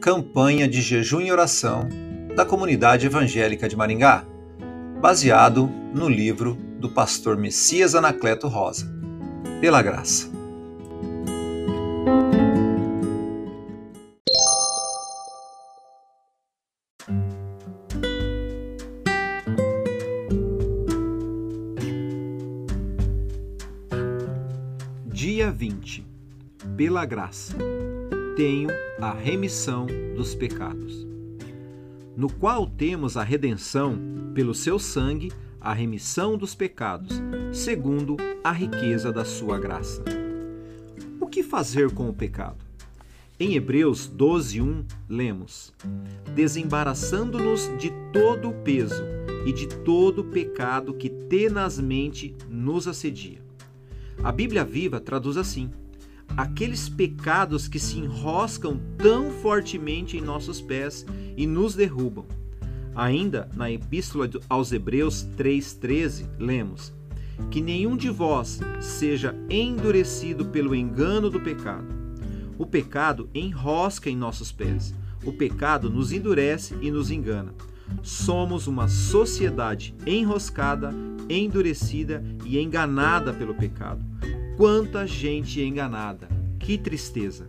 Campanha 0.00 0.66
de 0.66 0.80
Jejum 0.80 1.20
e 1.20 1.30
Oração 1.30 1.86
da 2.34 2.46
Comunidade 2.46 3.04
Evangélica 3.04 3.68
de 3.68 3.76
Maringá, 3.76 4.24
baseado 4.98 5.66
no 5.92 6.08
livro 6.08 6.54
do 6.78 6.88
pastor 6.88 7.36
Messias 7.36 7.94
Anacleto 7.94 8.48
Rosa. 8.48 8.90
Pela 9.60 9.82
graça. 9.82 10.30
Dia 25.12 25.50
20. 25.50 26.06
Pela 26.74 27.04
graça 27.04 27.54
tenho 28.40 28.70
a 28.98 29.12
remissão 29.12 29.86
dos 30.16 30.34
pecados, 30.34 31.06
no 32.16 32.32
qual 32.32 32.66
temos 32.66 33.18
a 33.18 33.22
redenção 33.22 33.98
pelo 34.34 34.54
seu 34.54 34.78
sangue, 34.78 35.30
a 35.60 35.74
remissão 35.74 36.38
dos 36.38 36.54
pecados, 36.54 37.20
segundo 37.52 38.16
a 38.42 38.50
riqueza 38.50 39.12
da 39.12 39.26
sua 39.26 39.58
graça. 39.58 40.02
O 41.20 41.26
que 41.26 41.42
fazer 41.42 41.90
com 41.90 42.08
o 42.08 42.14
pecado? 42.14 42.64
Em 43.38 43.56
Hebreus 43.56 44.08
12:1 44.08 44.86
lemos: 45.06 45.70
Desembaraçando-nos 46.34 47.70
de 47.78 47.92
todo 48.10 48.48
o 48.48 48.54
peso 48.54 49.04
e 49.44 49.52
de 49.52 49.68
todo 49.68 50.20
o 50.20 50.30
pecado 50.30 50.94
que 50.94 51.10
tenazmente 51.10 52.34
nos 52.48 52.88
assedia. 52.88 53.42
A 54.24 54.32
Bíblia 54.32 54.64
Viva 54.64 54.98
traduz 54.98 55.36
assim: 55.36 55.70
aqueles 56.36 56.88
pecados 56.88 57.68
que 57.68 57.78
se 57.78 57.98
enroscam 57.98 58.80
tão 58.96 59.30
fortemente 59.30 60.16
em 60.16 60.20
nossos 60.20 60.60
pés 60.60 61.04
e 61.36 61.46
nos 61.46 61.74
derrubam. 61.74 62.26
Ainda 62.94 63.48
na 63.54 63.70
Epístola 63.70 64.28
aos 64.48 64.72
Hebreus 64.72 65.26
3,13, 65.36 66.28
lemos: 66.38 66.92
Que 67.50 67.60
nenhum 67.60 67.96
de 67.96 68.10
vós 68.10 68.60
seja 68.80 69.34
endurecido 69.48 70.46
pelo 70.46 70.74
engano 70.74 71.30
do 71.30 71.40
pecado. 71.40 71.86
O 72.58 72.66
pecado 72.66 73.28
enrosca 73.34 74.10
em 74.10 74.16
nossos 74.16 74.52
pés. 74.52 74.94
O 75.24 75.32
pecado 75.32 75.88
nos 75.88 76.12
endurece 76.12 76.76
e 76.80 76.90
nos 76.90 77.10
engana. 77.10 77.54
Somos 78.02 78.66
uma 78.66 78.88
sociedade 78.88 79.94
enroscada, 80.06 80.92
endurecida 81.28 82.22
e 82.44 82.58
enganada 82.58 83.32
pelo 83.32 83.54
pecado. 83.54 84.04
Quanta 84.56 85.06
gente 85.06 85.62
enganada! 85.62 86.28
Que 86.58 86.76
tristeza! 86.76 87.48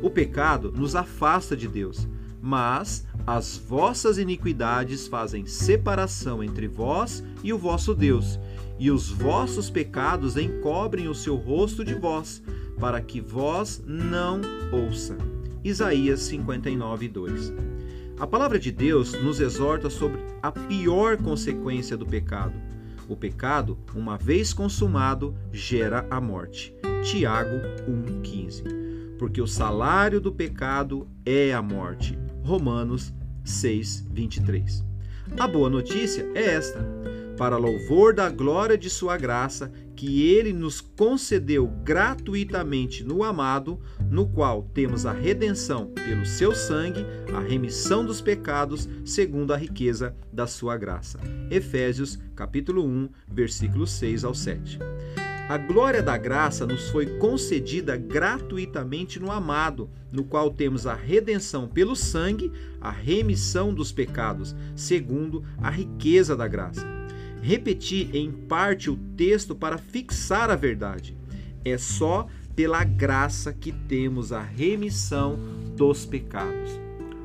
O 0.00 0.08
pecado 0.08 0.70
nos 0.70 0.94
afasta 0.94 1.56
de 1.56 1.66
Deus, 1.66 2.08
mas 2.40 3.06
as 3.26 3.56
vossas 3.56 4.16
iniquidades 4.16 5.08
fazem 5.08 5.44
separação 5.46 6.42
entre 6.42 6.68
vós 6.68 7.24
e 7.42 7.52
o 7.52 7.58
vosso 7.58 7.94
Deus, 7.94 8.38
e 8.78 8.90
os 8.90 9.10
vossos 9.10 9.68
pecados 9.68 10.36
encobrem 10.36 11.08
o 11.08 11.14
seu 11.14 11.34
rosto 11.34 11.84
de 11.84 11.94
vós, 11.94 12.42
para 12.78 13.00
que 13.00 13.20
vós 13.20 13.82
não 13.84 14.40
ouça. 14.72 15.18
Isaías 15.64 16.20
59, 16.20 17.08
2. 17.08 17.52
A 18.20 18.26
palavra 18.26 18.58
de 18.58 18.70
Deus 18.70 19.12
nos 19.20 19.40
exorta 19.40 19.90
sobre 19.90 20.20
a 20.40 20.52
pior 20.52 21.16
consequência 21.16 21.96
do 21.96 22.06
pecado 22.06 22.54
o 23.08 23.16
pecado, 23.16 23.78
uma 23.94 24.16
vez 24.16 24.52
consumado, 24.52 25.34
gera 25.50 26.06
a 26.10 26.20
morte. 26.20 26.74
Tiago 27.02 27.56
1,15. 27.88 29.16
Porque 29.18 29.40
o 29.40 29.46
salário 29.46 30.20
do 30.20 30.32
pecado 30.32 31.08
é 31.24 31.52
a 31.52 31.62
morte. 31.62 32.18
Romanos 32.42 33.12
6:23. 33.44 34.84
A 35.38 35.48
boa 35.48 35.68
notícia 35.68 36.30
é 36.34 36.54
esta: 36.54 36.84
para 37.38 37.56
louvor 37.56 38.12
da 38.12 38.28
glória 38.28 38.76
de 38.76 38.90
Sua 38.90 39.16
graça, 39.16 39.70
que 39.94 40.28
Ele 40.28 40.52
nos 40.52 40.80
concedeu 40.80 41.68
gratuitamente 41.84 43.04
no 43.04 43.22
amado, 43.22 43.80
no 44.10 44.26
qual 44.26 44.64
temos 44.74 45.06
a 45.06 45.12
redenção 45.12 45.86
pelo 45.86 46.26
Seu 46.26 46.52
sangue, 46.52 47.06
a 47.32 47.38
remissão 47.38 48.04
dos 48.04 48.20
pecados, 48.20 48.88
segundo 49.04 49.54
a 49.54 49.56
riqueza 49.56 50.14
da 50.32 50.48
Sua 50.48 50.76
graça. 50.76 51.20
Efésios, 51.48 52.18
capítulo 52.34 52.84
1, 52.84 53.08
versículos 53.30 53.92
6 53.92 54.24
ao 54.24 54.34
7. 54.34 54.80
A 55.48 55.56
glória 55.56 56.02
da 56.02 56.18
graça 56.18 56.66
nos 56.66 56.90
foi 56.90 57.06
concedida 57.18 57.96
gratuitamente 57.96 59.18
no 59.20 59.30
amado, 59.30 59.88
no 60.12 60.24
qual 60.24 60.50
temos 60.50 60.86
a 60.86 60.94
redenção 60.94 61.68
pelo 61.68 61.94
sangue, 61.94 62.52
a 62.80 62.90
remissão 62.90 63.72
dos 63.72 63.92
pecados, 63.92 64.54
segundo 64.76 65.42
a 65.56 65.70
riqueza 65.70 66.36
da 66.36 66.46
graça 66.46 66.97
repetir 67.48 68.14
em 68.14 68.30
parte 68.30 68.90
o 68.90 68.96
texto 69.16 69.54
para 69.54 69.78
fixar 69.78 70.50
a 70.50 70.54
verdade. 70.54 71.16
É 71.64 71.78
só 71.78 72.26
pela 72.54 72.84
graça 72.84 73.54
que 73.54 73.72
temos 73.72 74.34
a 74.34 74.42
remissão 74.42 75.38
dos 75.74 76.04
pecados. 76.04 76.78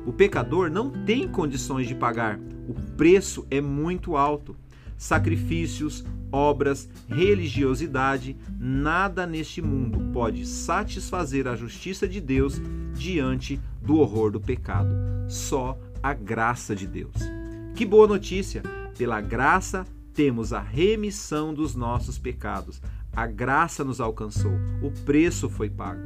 O 0.06 0.14
pecador 0.14 0.70
não 0.70 0.88
tem 1.04 1.28
condições 1.28 1.86
de 1.86 1.94
pagar, 1.94 2.40
o 2.66 2.72
preço 2.96 3.46
é 3.50 3.60
muito 3.60 4.16
alto. 4.16 4.56
Sacrifícios, 4.96 6.02
obras, 6.32 6.88
religiosidade, 7.06 8.34
nada 8.58 9.26
neste 9.26 9.60
mundo 9.60 10.10
pode 10.10 10.46
satisfazer 10.46 11.46
a 11.46 11.54
justiça 11.54 12.08
de 12.08 12.18
Deus 12.18 12.62
diante 12.94 13.60
do 13.82 13.98
horror 13.98 14.30
do 14.30 14.40
pecado. 14.40 14.88
Só 15.28 15.78
a 16.02 16.14
graça 16.14 16.74
de 16.74 16.86
Deus. 16.86 17.12
Que 17.74 17.84
boa 17.84 18.08
notícia! 18.08 18.62
Pela 18.96 19.20
graça 19.20 19.84
temos 20.14 20.52
a 20.52 20.60
remissão 20.60 21.52
dos 21.52 21.74
nossos 21.74 22.18
pecados. 22.18 22.80
A 23.12 23.26
graça 23.26 23.82
nos 23.84 24.00
alcançou, 24.00 24.52
o 24.80 24.90
preço 25.04 25.50
foi 25.50 25.68
pago. 25.68 26.00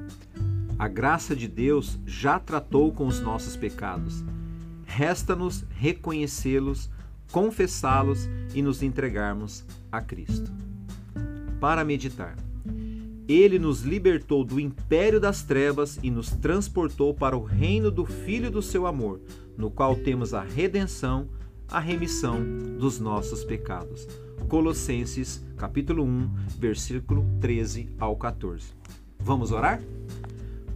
A 0.78 0.88
graça 0.88 1.36
de 1.36 1.46
Deus 1.46 1.98
já 2.06 2.38
tratou 2.38 2.91
com 2.92 3.06
os 3.06 3.20
nossos 3.20 3.54
pecados. 3.54 4.24
Resta-nos 4.86 5.64
reconhecê-los, 5.70 6.91
confessá-los 7.30 8.28
e 8.54 8.62
nos 8.62 8.82
entregarmos 8.82 9.64
a 9.92 10.00
Cristo. 10.00 10.50
Para 11.60 11.84
meditar. 11.84 12.36
Ele 13.28 13.58
nos 13.58 13.82
libertou 13.82 14.42
do 14.42 14.58
império 14.58 15.20
das 15.20 15.42
trevas 15.42 15.98
e 16.02 16.10
nos 16.10 16.30
transportou 16.30 17.12
para 17.12 17.36
o 17.36 17.44
reino 17.44 17.91
do 17.91 18.06
Filho 18.06 18.50
do 18.50 18.62
seu 18.62 18.86
amor, 18.86 19.20
no 19.56 19.70
qual 19.70 19.94
temos 19.97 20.32
a 20.32 20.42
redenção 20.42 21.28
a 21.70 21.78
remissão 21.78 22.42
dos 22.78 22.98
nossos 22.98 23.44
pecados. 23.44 24.08
Colossenses, 24.48 25.44
capítulo 25.56 26.02
1, 26.02 26.30
versículo 26.58 27.26
13 27.40 27.90
ao 27.98 28.16
14. 28.16 28.68
Vamos 29.18 29.52
orar? 29.52 29.82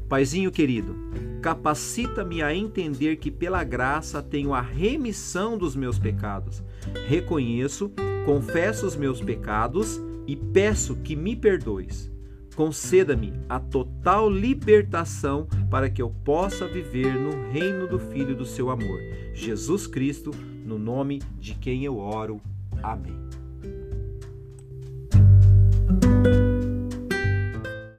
Paizinho 0.06 0.52
querido, 0.52 0.94
capacita-me 1.40 2.42
a 2.42 2.54
entender 2.54 3.16
que 3.16 3.30
pela 3.30 3.64
graça 3.64 4.22
tenho 4.22 4.52
a 4.52 4.60
remissão 4.60 5.56
dos 5.56 5.74
meus 5.74 5.98
pecados. 5.98 6.62
Reconheço, 7.08 7.90
confesso 8.26 8.86
os 8.86 8.94
meus 8.94 9.22
pecados 9.22 9.98
e 10.26 10.36
peço 10.36 10.96
que 10.96 11.16
me 11.16 11.34
perdoes. 11.34 12.12
Conceda-me 12.54 13.32
a 13.48 13.58
total 13.58 14.28
libertação 14.28 15.48
para 15.70 15.88
que 15.88 16.02
eu 16.02 16.10
possa 16.10 16.68
viver 16.68 17.14
no 17.14 17.50
reino 17.50 17.88
do 17.88 17.98
Filho 17.98 18.36
do 18.36 18.44
seu 18.44 18.68
amor, 18.68 19.00
Jesus 19.32 19.86
Cristo, 19.86 20.30
no 20.64 20.78
nome 20.78 21.20
de 21.38 21.54
quem 21.54 21.84
eu 21.84 21.98
oro. 21.98 22.40
Amém. 22.82 23.41